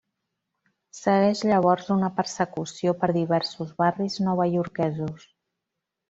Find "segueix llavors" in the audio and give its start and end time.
0.99-1.91